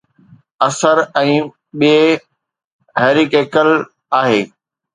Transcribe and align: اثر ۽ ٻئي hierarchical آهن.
اثر 0.67 1.01
۽ 1.21 1.35
ٻئي 1.83 1.99
hierarchical 3.01 3.71
آهن. 4.23 4.45